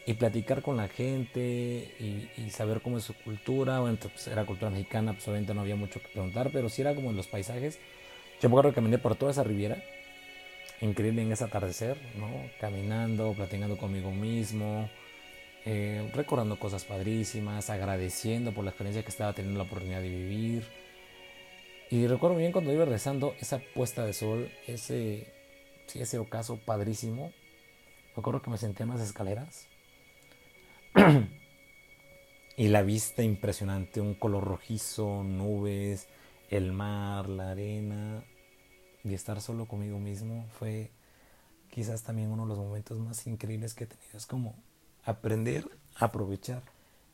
y 0.07 0.15
platicar 0.15 0.63
con 0.63 0.77
la 0.77 0.87
gente 0.87 1.93
y, 1.99 2.51
saber 2.51 2.81
cómo 2.81 2.99
es 2.99 3.05
su 3.05 3.15
cultura. 3.15 3.81
Bueno, 3.81 3.99
pues 4.01 4.29
era 4.29 4.47
cultura 4.47 4.71
mexicana, 4.71 5.13
pues 5.13 5.27
obviamente 5.27 5.53
no 5.53 5.63
había 5.63 5.75
mucho 5.75 6.01
que 6.01 6.09
preguntar, 6.09 6.51
pero 6.53 6.69
sí 6.69 6.81
era 6.81 6.95
como 6.95 7.11
en 7.11 7.17
los 7.17 7.27
paisajes. 7.27 7.81
Yo 8.41 8.49
me 8.49 8.55
acuerdo 8.55 8.71
que 8.71 8.77
caminé 8.77 8.99
por 8.99 9.17
toda 9.17 9.33
esa 9.33 9.43
riviera, 9.43 9.83
increíble 10.81 11.23
en 11.23 11.33
ese 11.33 11.43
atardecer, 11.43 11.99
¿no? 12.17 12.29
Caminando, 12.61 13.33
platicando 13.33 13.77
conmigo 13.77 14.13
mismo, 14.13 14.89
eh, 15.65 16.09
recordando 16.15 16.57
cosas 16.57 16.85
padrísimas, 16.85 17.69
agradeciendo 17.71 18.53
por 18.53 18.63
la 18.63 18.71
experiencia 18.71 19.03
que 19.03 19.09
estaba 19.09 19.33
teniendo 19.33 19.59
la 19.59 19.65
oportunidad 19.65 20.03
de 20.03 20.09
vivir. 20.09 20.86
Y 21.91 22.07
recuerdo 22.09 22.37
bien 22.37 22.53
cuando 22.53 22.73
iba 22.73 22.85
rezando 22.85 23.35
esa 23.41 23.61
puesta 23.75 24.05
de 24.05 24.13
sol, 24.13 24.51
ese, 24.67 25.33
ese 25.95 26.19
ocaso 26.19 26.59
padrísimo. 26.59 27.33
Me 28.17 28.21
acuerdo 28.21 28.43
que 28.43 28.51
me 28.51 28.59
senté 28.59 28.83
en 28.83 28.89
las 28.89 29.01
escaleras 29.01 29.69
y 32.57 32.69
la 32.69 32.83
vista 32.83 33.23
impresionante, 33.23 34.01
un 34.01 34.15
color 34.15 34.45
rojizo, 34.45 35.23
nubes, 35.23 36.09
el 36.49 36.73
mar, 36.73 37.29
la 37.29 37.51
arena 37.51 38.25
y 39.05 39.15
estar 39.15 39.41
solo 39.41 39.67
conmigo 39.67 39.99
mismo 39.99 40.47
fue 40.59 40.91
quizás 41.71 42.03
también 42.03 42.31
uno 42.31 42.45
de 42.45 42.49
los 42.49 42.59
momentos 42.59 42.99
más 42.99 43.27
increíbles 43.27 43.75
que 43.75 43.85
he 43.85 43.87
tenido. 43.87 44.17
Es 44.17 44.27
como 44.27 44.57
aprender, 45.05 45.69
aprovechar 45.95 46.63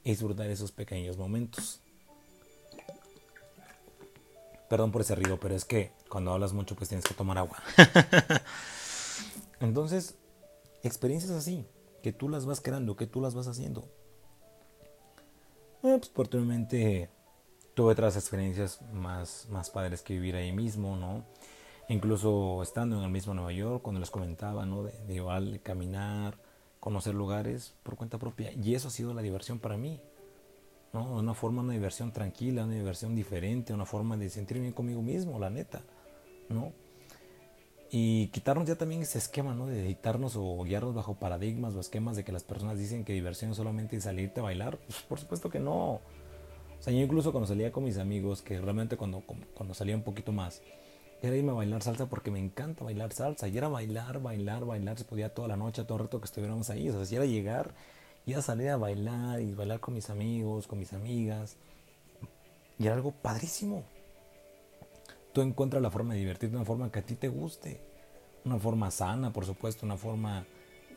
y 0.05 0.11
disfrutar 0.11 0.49
esos 0.49 0.73
pequeños 0.73 1.19
momentos. 1.19 1.83
Perdón 4.73 4.91
por 4.91 5.03
ese 5.03 5.15
ruido, 5.15 5.39
pero 5.39 5.55
es 5.55 5.67
que 5.67 5.93
cuando 6.09 6.33
hablas 6.33 6.55
mucho 6.55 6.75
pues 6.75 6.89
tienes 6.89 7.05
que 7.05 7.13
tomar 7.13 7.37
agua. 7.37 7.59
Entonces, 9.61 10.15
experiencias 10.83 11.31
así, 11.33 11.67
que 12.03 12.15
tú 12.15 12.31
las 12.31 12.47
vas 12.47 12.63
creando, 12.63 12.97
que 12.97 13.07
tú 13.07 13.21
las 13.21 13.35
vas 13.35 13.49
haciendo. 13.49 13.83
Eh, 15.83 15.99
pues 15.99 16.09
oportunamente 16.09 17.11
tuve 17.75 17.93
otras 17.93 18.17
experiencias 18.17 18.81
más, 18.95 19.47
más 19.51 19.69
padres 19.69 20.01
que 20.01 20.15
vivir 20.15 20.37
ahí 20.37 20.53
mismo, 20.53 20.97
¿no? 20.97 21.27
Incluso 21.91 22.63
estando 22.63 22.97
en 22.97 23.05
el 23.05 23.11
mismo 23.11 23.35
Nueva 23.35 23.53
York, 23.53 23.83
cuando 23.83 24.01
les 24.01 24.11
comentaba, 24.11 24.65
¿no? 24.65 24.85
De, 24.85 24.93
de 25.07 25.17
igual 25.17 25.61
caminar, 25.63 26.39
conocer 26.81 27.15
lugares 27.15 27.75
por 27.83 27.97
cuenta 27.97 28.17
propia. 28.17 28.51
Y 28.53 28.75
eso 28.75 28.89
ha 28.89 28.91
sido 28.91 29.13
la 29.13 29.21
diversión 29.21 29.59
para 29.59 29.77
mí, 29.77 30.01
¿no? 30.93 31.19
Una 31.19 31.35
forma, 31.35 31.63
una 31.63 31.73
diversión 31.73 32.13
tranquila, 32.13 32.65
una 32.65 32.75
diversión 32.75 33.15
diferente, 33.15 33.73
una 33.73 33.87
forma 33.87 34.17
de 34.17 34.29
sentirme 34.31 34.63
bien 34.63 34.75
conmigo 34.75 35.03
mismo, 35.03 35.39
la 35.39 35.51
neta, 35.51 35.83
¿no? 36.49 36.73
y 37.95 38.29
quitarnos 38.29 38.67
ya 38.67 38.77
también 38.77 39.03
ese 39.03 39.19
esquema, 39.19 39.55
¿no? 39.55 39.67
De 39.67 39.85
editarnos 39.85 40.35
o 40.37 40.65
guiarnos 40.65 40.95
bajo 40.95 41.15
paradigmas 41.17 41.75
o 41.75 41.81
esquemas 41.81 42.17
de 42.17 42.25
que 42.25 42.33
las 42.33 42.43
personas 42.43 42.79
dicen 42.79 43.05
que 43.05 43.13
diversión 43.13 43.51
es 43.51 43.59
solamente 43.59 44.01
salirte 44.01 44.41
a 44.41 44.45
bailar. 44.45 44.79
Pues 44.87 45.03
por 45.03 45.21
supuesto 45.21 45.51
que 45.51 45.61
no. 45.61 45.97
O 45.97 46.01
sea, 46.81 46.91
yo 46.91 47.01
incluso 47.01 47.33
cuando 47.33 47.47
salía 47.47 47.71
con 47.71 47.85
mis 47.85 47.99
amigos, 47.99 48.41
que 48.41 48.59
realmente 48.59 48.97
cuando, 48.97 49.23
cuando 49.55 49.75
salía 49.75 49.95
un 49.95 50.03
poquito 50.03 50.33
más, 50.33 50.63
era 51.21 51.37
irme 51.37 51.51
a 51.51 51.55
bailar 51.55 51.83
salsa 51.83 52.07
porque 52.07 52.31
me 52.31 52.39
encanta 52.39 52.83
bailar 52.83 53.13
salsa. 53.13 53.47
Y 53.47 53.59
era 53.59 53.69
bailar, 53.69 54.23
bailar, 54.23 54.65
bailar. 54.65 54.97
Se 54.97 55.05
podía 55.05 55.35
toda 55.35 55.49
la 55.49 55.59
noche, 55.59 55.85
todo 55.85 55.99
el 55.99 56.05
rato 56.05 56.19
que 56.19 56.25
estuviéramos 56.25 56.71
ahí. 56.71 56.89
O 56.89 56.93
sea, 56.95 57.05
si 57.05 57.15
era 57.17 57.27
llegar 57.27 57.75
y 58.27 58.35
a 58.35 58.43
salir 58.43 58.69
a 58.71 58.77
bailar 58.77 59.41
y 59.41 59.55
bailar 59.55 59.81
con 59.81 59.95
mis 59.95 60.11
amigos, 60.11 60.67
con 60.67 60.79
mis 60.79 60.93
amigas. 60.93 61.57
Y 62.79 62.87
era 62.87 62.95
algo 62.95 63.13
padrísimo 63.13 63.85
tú 65.33 65.41
encuentras 65.41 65.83
la 65.83 65.91
forma 65.91 66.15
de 66.15 66.21
divertirte 66.21 66.55
una 66.55 66.65
forma 66.65 66.91
que 66.91 67.01
a 67.01 67.03
ti 67.03 67.15
te 67.15 67.29
guste. 67.29 67.81
Una 68.45 68.59
forma 68.59 68.91
sana, 68.91 69.33
por 69.33 69.47
supuesto, 69.47 69.87
una 69.87 69.97
forma 69.97 70.45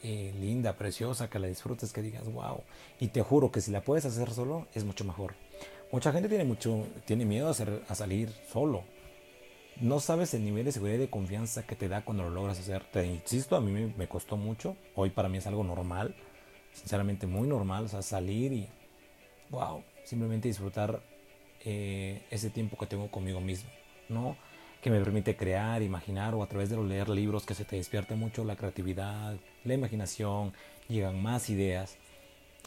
eh, 0.01 0.33
linda, 0.39 0.77
preciosa, 0.77 1.29
que 1.29 1.39
la 1.39 1.47
disfrutes, 1.47 1.93
que 1.93 2.01
digas, 2.01 2.25
wow. 2.31 2.61
Y 2.99 3.09
te 3.09 3.21
juro 3.21 3.51
que 3.51 3.61
si 3.61 3.71
la 3.71 3.81
puedes 3.81 4.05
hacer 4.05 4.31
solo, 4.31 4.67
es 4.73 4.83
mucho 4.83 5.05
mejor. 5.05 5.35
Mucha 5.91 6.11
gente 6.11 6.27
tiene, 6.27 6.43
mucho, 6.43 6.87
tiene 7.05 7.25
miedo 7.25 7.47
a, 7.47 7.51
hacer, 7.51 7.83
a 7.87 7.95
salir 7.95 8.33
solo. 8.51 8.83
No 9.79 9.99
sabes 9.99 10.33
el 10.33 10.43
nivel 10.43 10.65
de 10.65 10.71
seguridad 10.71 10.95
y 10.95 11.01
de 11.01 11.09
confianza 11.09 11.67
que 11.67 11.75
te 11.75 11.87
da 11.87 12.03
cuando 12.03 12.23
lo 12.23 12.31
logras 12.31 12.59
hacer. 12.59 12.83
Te 12.91 13.05
insisto, 13.05 13.55
a 13.55 13.61
mí 13.61 13.93
me 13.95 14.07
costó 14.07 14.37
mucho. 14.37 14.75
Hoy 14.95 15.11
para 15.11 15.29
mí 15.29 15.37
es 15.37 15.47
algo 15.47 15.63
normal. 15.63 16.15
Sinceramente 16.75 17.25
muy 17.25 17.47
normal. 17.47 17.85
O 17.85 17.87
sea, 17.87 18.03
salir 18.03 18.53
y, 18.53 18.69
wow, 19.49 19.83
simplemente 20.03 20.47
disfrutar 20.47 21.01
eh, 21.61 22.23
ese 22.29 22.51
tiempo 22.51 22.77
que 22.77 22.85
tengo 22.85 23.09
conmigo 23.09 23.41
mismo. 23.41 23.69
¿no? 24.07 24.37
que 24.85 24.91
me 24.91 24.99
permite 24.99 25.35
crear, 25.35 25.81
imaginar 25.81 26.35
o 26.35 26.43
a 26.43 26.47
través 26.47 26.69
de 26.69 26.77
leer 26.77 27.09
libros 27.09 27.43
que 27.43 27.55
se 27.55 27.65
te 27.65 27.75
despierte 27.75 28.13
mucho 28.13 28.43
la 28.43 28.55
creatividad, 28.55 29.35
la 29.63 29.73
imaginación, 29.73 30.53
llegan 30.87 31.23
más 31.23 31.49
ideas. 31.49 31.97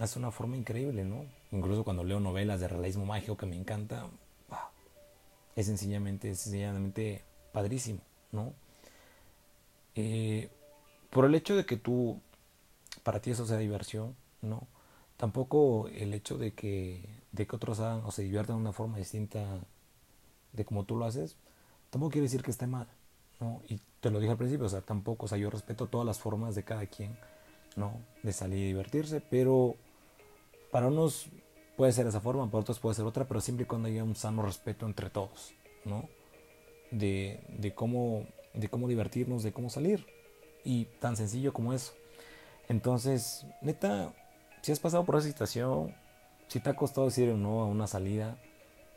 Es 0.00 0.16
una 0.16 0.32
forma 0.32 0.56
increíble, 0.56 1.04
¿no? 1.04 1.26
Incluso 1.52 1.84
cuando 1.84 2.02
leo 2.02 2.18
novelas 2.18 2.58
de 2.58 2.66
realismo 2.66 3.06
mágico 3.06 3.36
que 3.36 3.46
me 3.46 3.54
encanta, 3.54 4.08
es 5.54 5.66
sencillamente, 5.66 6.34
sencillamente 6.34 7.22
padrísimo, 7.52 8.00
¿no? 8.32 8.52
Eh, 9.94 10.48
por 11.10 11.24
el 11.24 11.36
hecho 11.36 11.54
de 11.54 11.64
que 11.66 11.76
tú, 11.76 12.20
para 13.02 13.20
ti 13.20 13.30
eso 13.30 13.46
sea 13.46 13.58
diversión, 13.58 14.16
¿no? 14.42 14.66
Tampoco 15.16 15.88
el 15.88 16.14
hecho 16.14 16.38
de 16.38 16.52
que, 16.52 17.04
de 17.32 17.46
que 17.46 17.56
otros 17.56 17.80
hagan 17.80 18.02
o 18.04 18.10
se 18.10 18.22
diviertan 18.22 18.56
de 18.56 18.62
una 18.62 18.72
forma 18.72 18.98
distinta 18.98 19.60
de 20.52 20.64
como 20.64 20.84
tú 20.84 20.96
lo 20.96 21.04
haces, 21.04 21.36
tampoco 21.90 22.12
quiere 22.12 22.24
decir 22.24 22.42
que 22.42 22.50
esté 22.50 22.66
mal, 22.66 22.88
¿no? 23.40 23.62
Y 23.68 23.80
te 24.00 24.10
lo 24.10 24.20
dije 24.20 24.32
al 24.32 24.38
principio, 24.38 24.66
o 24.66 24.68
sea, 24.68 24.80
tampoco, 24.80 25.26
o 25.26 25.28
sea, 25.28 25.38
yo 25.38 25.50
respeto 25.50 25.86
todas 25.86 26.06
las 26.06 26.18
formas 26.18 26.54
de 26.54 26.64
cada 26.64 26.86
quien, 26.86 27.16
¿no? 27.76 28.00
De 28.22 28.32
salir 28.32 28.58
y 28.58 28.66
divertirse, 28.68 29.20
pero 29.20 29.76
para 30.70 30.88
unos 30.88 31.28
puede 31.76 31.92
ser 31.92 32.06
esa 32.06 32.20
forma, 32.20 32.50
para 32.50 32.60
otros 32.60 32.78
puede 32.78 32.94
ser 32.94 33.04
otra, 33.04 33.26
pero 33.26 33.40
siempre 33.40 33.64
y 33.64 33.66
cuando 33.66 33.88
haya 33.88 34.04
un 34.04 34.16
sano 34.16 34.42
respeto 34.42 34.86
entre 34.86 35.10
todos, 35.10 35.52
¿no? 35.84 36.08
De, 36.90 37.44
de, 37.58 37.74
cómo, 37.74 38.26
de 38.54 38.68
cómo 38.68 38.88
divertirnos, 38.88 39.42
de 39.42 39.52
cómo 39.52 39.70
salir. 39.70 40.06
Y 40.64 40.86
tan 41.00 41.16
sencillo 41.16 41.52
como 41.52 41.72
eso. 41.72 41.92
Entonces, 42.68 43.46
neta, 43.62 44.12
si 44.62 44.72
has 44.72 44.80
pasado 44.80 45.04
por 45.04 45.16
esa 45.16 45.26
situación, 45.26 45.94
si 46.48 46.60
te 46.60 46.70
ha 46.70 46.76
costado 46.76 47.06
decir 47.06 47.28
no 47.34 47.60
a 47.62 47.66
una 47.66 47.86
salida, 47.86 48.38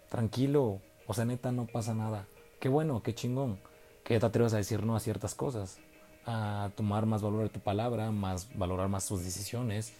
tranquilo, 0.10 0.82
o 1.08 1.13
sea, 1.13 1.25
neta, 1.25 1.51
no 1.51 1.66
pasa 1.66 1.94
nada. 1.94 2.28
Qué 2.60 2.70
bueno, 2.70 3.01
qué 3.01 3.16
chingón. 3.16 3.60
Que 4.04 4.20
te 4.20 4.25
atreves 4.25 4.54
a 4.54 4.58
decir 4.58 4.84
no 4.84 4.96
a 4.96 5.00
ciertas 5.00 5.36
cosas. 5.36 5.78
A 6.25 6.70
tomar 6.75 7.06
más 7.06 7.22
valor 7.22 7.44
de 7.44 7.50
tu 7.50 7.60
palabra, 7.60 8.12
más 8.12 8.48
valorar 8.56 8.90
más 8.90 9.08
tus 9.08 9.24
decisiones, 9.24 9.94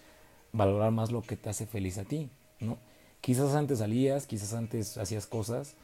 valorar 0.52 0.92
más 0.92 1.12
lo 1.12 1.22
que 1.22 1.38
te 1.38 1.50
hace 1.50 1.66
feliz 1.66 1.98
a 1.98 2.04
ti, 2.04 2.30
¿no? 2.60 2.78
Quizás 3.22 3.56
antes 3.56 3.80
salías, 3.80 4.28
quizás 4.28 4.54
antes 4.54 4.98
hacías 4.98 5.26
cosas 5.28 5.76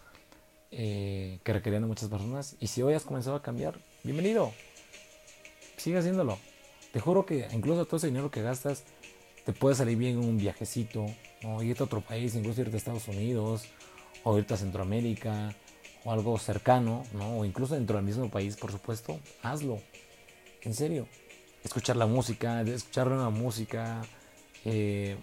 eh, 0.71 1.39
que 1.43 1.53
requerían 1.53 1.83
de 1.83 1.87
muchas 1.87 2.09
personas. 2.09 2.55
Y 2.59 2.67
si 2.67 2.81
hoy 2.81 2.93
has 2.93 3.03
comenzado 3.03 3.35
a 3.35 3.41
cambiar, 3.41 3.79
bienvenido. 4.03 4.51
Sigue 5.77 5.97
haciéndolo. 5.97 6.37
Te 6.97 7.01
juro 7.01 7.27
que 7.27 7.47
incluso 7.53 7.85
todo 7.85 7.97
ese 7.97 8.07
dinero 8.07 8.31
que 8.31 8.41
gastas 8.41 8.83
te 9.45 9.53
puede 9.53 9.75
salir 9.75 9.99
bien 9.99 10.17
en 10.17 10.27
un 10.27 10.37
viajecito, 10.39 11.05
o 11.43 11.61
irte 11.61 11.83
a 11.83 11.85
otro 11.85 12.01
país, 12.01 12.33
incluso 12.33 12.61
irte 12.61 12.73
a 12.73 12.77
Estados 12.77 13.07
Unidos, 13.07 13.65
o 14.23 14.35
irte 14.35 14.55
a 14.55 14.57
Centroamérica 14.57 15.53
o 16.03 16.11
algo 16.11 16.39
cercano, 16.39 17.03
¿no? 17.13 17.37
O 17.37 17.45
incluso 17.45 17.75
dentro 17.75 17.97
del 17.97 18.03
mismo 18.03 18.31
país, 18.31 18.57
por 18.57 18.71
supuesto, 18.71 19.19
hazlo. 19.43 19.79
En 20.63 20.73
serio. 20.73 21.07
Escuchar 21.63 21.97
la 21.97 22.07
música, 22.07 22.61
escuchar 22.63 23.05
nueva 23.09 23.29
música, 23.29 24.01
eh, 24.65 25.17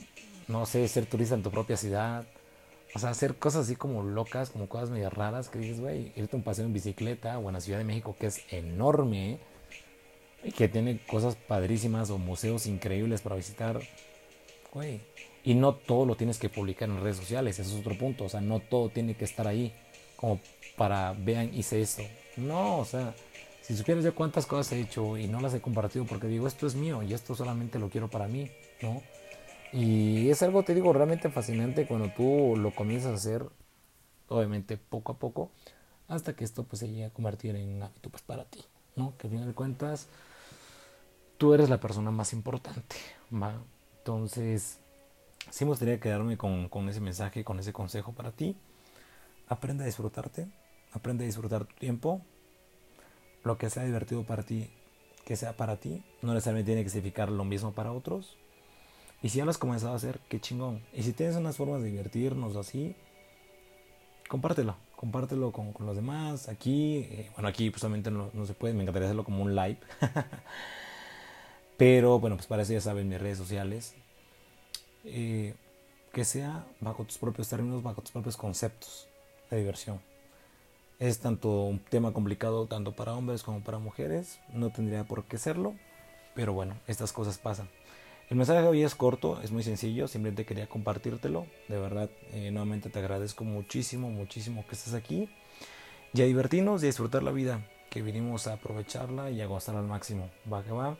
no 0.47 0.67
sé, 0.67 0.87
ser 0.87 1.07
turista 1.07 1.35
en 1.35 1.43
tu 1.43 1.51
propia 1.51 1.77
ciudad. 1.77 2.25
O 2.95 3.01
sea, 3.01 3.11
hacer 3.11 3.35
cosas 3.35 3.65
así 3.65 3.75
como 3.75 4.05
locas, 4.05 4.51
como 4.51 4.69
cosas 4.69 4.91
medio 4.91 5.11
raras 5.11 5.49
que 5.49 5.59
dices, 5.59 5.81
güey, 5.81 6.13
irte 6.15 6.37
a 6.37 6.39
un 6.39 6.45
paseo 6.45 6.67
en 6.67 6.73
bicicleta 6.73 7.37
o 7.41 7.49
en 7.49 7.55
la 7.55 7.61
Ciudad 7.61 7.79
de 7.79 7.85
México, 7.85 8.15
que 8.17 8.29
es 8.29 8.43
enorme 8.53 9.41
que 10.53 10.69
tiene 10.69 11.01
cosas 11.07 11.37
padrísimas 11.37 12.11
o 12.11 12.19
museos 12.19 12.67
increíbles 12.67 13.21
para 13.23 13.37
visitar. 13.37 13.81
Güey, 14.73 15.01
y 15.45 15.55
no 15.55 15.75
todo 15.75 16.07
lo 16.07 16.17
tienes 16.17 16.39
que 16.39 16.49
publicar 16.49 16.89
en 16.89 17.01
redes 17.01 17.17
sociales, 17.17 17.59
ese 17.59 17.73
es 17.73 17.81
otro 17.81 17.97
punto. 17.97 18.25
O 18.25 18.29
sea, 18.29 18.41
no 18.41 18.61
todo 18.61 18.89
tiene 18.89 19.15
que 19.15 19.25
estar 19.25 19.47
ahí 19.47 19.73
como 20.17 20.41
para 20.77 21.13
vean, 21.13 21.55
hice 21.55 21.81
esto. 21.81 22.03
No, 22.37 22.79
o 22.79 22.85
sea, 22.85 23.15
si 23.61 23.77
supieras 23.77 24.05
ya 24.05 24.13
cuántas 24.13 24.47
cosas 24.47 24.73
he 24.73 24.81
hecho 24.81 25.17
y 25.17 25.27
no 25.27 25.41
las 25.41 25.55
he 25.55 25.61
compartido 25.61 26.05
porque 26.05 26.27
digo, 26.27 26.47
esto 26.47 26.67
es 26.67 26.75
mío 26.75 27.03
y 27.03 27.15
esto 27.15 27.35
solamente 27.35 27.79
lo 27.79 27.89
quiero 27.89 28.09
para 28.09 28.27
mí, 28.27 28.51
¿no? 28.83 29.03
Y 29.73 30.31
es 30.31 30.43
algo, 30.43 30.63
te 30.63 30.75
digo, 30.75 30.93
realmente 30.93 31.31
fascinante 31.31 31.87
cuando 31.87 32.09
tú 32.11 32.57
lo 32.57 32.75
comienzas 32.75 33.13
a 33.13 33.15
hacer 33.15 33.45
obviamente 34.29 34.77
poco 34.77 35.13
a 35.13 35.19
poco, 35.19 35.51
hasta 36.09 36.35
que 36.35 36.45
esto 36.45 36.65
pues 36.65 36.81
se 36.81 36.89
llegue 36.89 37.07
a 37.07 37.11
convertir 37.11 37.57
en 37.57 37.69
un 37.69 37.83
hábito 37.83 38.11
pues 38.11 38.23
para 38.23 38.45
ti, 38.45 38.65
¿no? 38.97 39.15
Que 39.19 39.27
al 39.27 39.33
final 39.33 39.47
de 39.47 39.55
cuentas 39.55 40.09
tú 41.39 41.55
eres 41.55 41.71
la 41.71 41.81
persona 41.81 42.11
más 42.11 42.33
importante, 42.33 42.97
¿va? 43.33 43.55
Entonces, 43.99 44.81
sí 45.51 45.65
me 45.65 45.71
gustaría 45.71 46.01
quedarme 46.01 46.37
con, 46.37 46.69
con 46.69 46.89
ese 46.89 47.01
mensaje, 47.01 47.45
con 47.45 47.59
ese 47.59 47.73
consejo 47.73 48.13
para 48.13 48.33
ti. 48.33 48.57
Aprende 49.49 49.85
a 49.85 49.87
disfrutarte, 49.87 50.49
aprende 50.93 51.25
a 51.25 51.27
disfrutar 51.27 51.65
tu 51.65 51.75
tiempo, 51.77 52.23
lo 53.45 53.59
que 53.59 53.71
sea 53.71 53.85
divertido 53.85 54.25
para 54.25 54.43
ti, 54.43 54.71
que 55.25 55.37
sea 55.37 55.57
para 55.57 55.77
ti, 55.77 56.03
no 56.23 56.33
necesariamente 56.33 56.71
tiene 56.71 56.85
que 56.85 56.91
significar 56.91 57.31
lo 57.31 57.45
mismo 57.45 57.73
para 57.73 57.93
otros. 57.93 58.37
Y 59.23 59.31
si 59.31 59.39
ya 59.39 59.45
lo 59.45 59.51
has 59.51 59.59
comenzado 59.59 59.93
a 59.95 59.97
hacer, 59.97 60.21
qué 60.29 60.41
chingón. 60.41 60.83
Y 60.93 61.03
si 61.03 61.13
tienes 61.13 61.37
unas 61.37 61.57
formas 61.57 61.83
de 61.83 61.91
divertirnos 61.91 62.57
así, 62.57 62.95
compártelo, 64.29 64.77
compártelo 64.97 65.51
con, 65.51 65.73
con 65.73 65.87
los 65.87 65.97
demás. 65.97 66.49
Aquí, 66.49 66.99
eh, 66.99 67.31
bueno, 67.35 67.49
aquí 67.49 67.71
justamente 67.71 68.11
no, 68.11 68.31
no, 68.35 68.47
se 68.47 68.53
puede, 68.53 68.75
me 68.75 68.83
encantaría 68.83 69.09
hacerlo 69.09 69.25
como 69.25 69.43
un 69.43 69.55
live. 69.55 69.79
Pero 71.77 72.19
bueno, 72.21 72.37
pues 72.37 72.47
para 72.47 72.63
eso 72.63 72.73
ya 72.73 72.81
saben 72.81 73.09
mis 73.09 73.21
redes 73.21 73.39
sociales. 73.39 73.95
Eh, 75.05 75.55
que 76.13 76.25
sea 76.25 76.65
bajo 76.81 77.05
tus 77.05 77.19
propios 77.19 77.49
términos, 77.49 77.83
bajo 77.83 78.01
tus 78.01 78.13
propios 78.13 78.37
conceptos 78.37 79.09
de 79.51 79.59
diversión. 79.59 80.01
Es 81.01 81.19
tanto 81.19 81.65
un 81.65 81.81
tema 81.81 82.13
complicado 82.13 82.67
tanto 82.67 82.93
para 82.93 83.15
hombres 83.15 83.43
como 83.43 83.63
para 83.63 83.79
mujeres. 83.79 84.39
No 84.53 84.71
tendría 84.71 85.05
por 85.05 85.25
qué 85.25 85.39
serlo. 85.39 85.75
Pero 86.35 86.53
bueno, 86.53 86.77
estas 86.87 87.13
cosas 87.13 87.39
pasan. 87.39 87.69
El 88.31 88.37
mensaje 88.37 88.63
de 88.63 88.69
hoy 88.69 88.83
es 88.83 88.95
corto, 88.95 89.41
es 89.43 89.51
muy 89.51 89.63
sencillo. 89.63 90.09
Simplemente 90.09 90.47
quería 90.47 90.69
compartírtelo. 90.69 91.47
De 91.69 91.79
verdad, 91.79 92.11
eh, 92.33 92.51
nuevamente 92.51 92.91
te 92.91 92.99
agradezco 93.01 93.45
muchísimo, 93.45 94.09
muchísimo 94.11 94.65
que 94.67 94.77
estés 94.77 94.95
aquí. 94.95 95.29
Y 96.13 96.23
a 96.23 96.25
divertirnos 96.25 96.83
y 96.83 96.87
a 96.87 96.89
disfrutar 96.89 97.23
la 97.23 97.33
vida. 97.33 97.67
Que 97.91 98.03
vinimos 98.03 98.47
a 98.47 98.55
aprovecharla 98.55 99.31
y 99.31 99.41
a 99.41 99.47
gozar 99.47 99.77
al 99.77 99.87
máximo. 99.87 100.31
Va 100.51 100.63
que 100.63 100.73
va. 100.73 100.97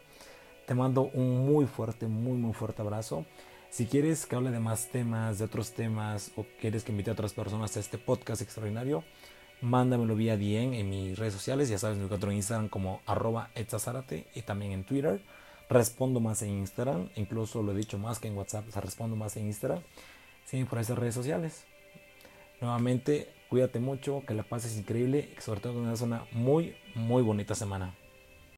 Te 0.67 0.75
mando 0.75 1.11
un 1.13 1.45
muy 1.47 1.67
fuerte, 1.67 2.07
muy, 2.07 2.39
muy 2.39 2.55
fuerte 2.55 2.81
abrazo. 2.81 3.27
Si 3.69 3.87
quieres 3.87 4.25
que 4.25 4.37
hable 4.37 4.51
de 4.51 4.61
más 4.61 4.89
temas, 4.89 5.39
de 5.39 5.45
otros 5.45 5.73
temas, 5.73 6.31
o 6.37 6.47
quieres 6.61 6.85
que 6.85 6.93
invite 6.93 7.11
a 7.11 7.13
otras 7.13 7.35
personas 7.35 7.77
a 7.77 7.81
este 7.81 7.99
podcast 7.99 8.41
extraordinario, 8.41 9.05
mándamelo 9.61 10.15
vía 10.15 10.37
DM 10.37 10.75
en 10.75 10.89
mis 10.89 11.19
redes 11.19 11.35
sociales. 11.35 11.69
Ya 11.69 11.79
sabes, 11.79 11.99
me 11.99 12.05
encuentro 12.05 12.31
en 12.31 12.37
Instagram 12.37 12.69
como 12.69 13.01
arroba 13.05 13.51
y 13.57 14.43
también 14.43 14.73
en 14.73 14.85
Twitter. 14.85 15.21
Respondo 15.69 16.21
más 16.21 16.41
en 16.43 16.51
Instagram, 16.51 17.09
incluso 17.17 17.63
lo 17.63 17.73
he 17.73 17.75
dicho 17.75 17.99
más 17.99 18.19
que 18.19 18.29
en 18.29 18.37
WhatsApp, 18.37 18.67
o 18.75 18.81
respondo 18.81 19.17
más 19.17 19.37
en 19.37 19.47
Instagram. 19.47 19.81
Sí, 20.45 20.65
por 20.65 20.79
esas 20.79 20.99
redes 20.99 21.15
sociales. 21.15 21.65
Nuevamente, 22.61 23.29
cuídate 23.49 23.81
mucho, 23.81 24.23
que 24.27 24.35
la 24.35 24.45
pases 24.45 24.79
increíble 24.79 25.31
y 25.37 25.41
sobre 25.41 25.61
todo 25.61 25.75
que 25.75 25.81
tengas 25.81 26.01
una 26.01 26.27
muy, 26.33 26.77
muy 26.95 27.23
bonita 27.23 27.55
semana. 27.55 27.95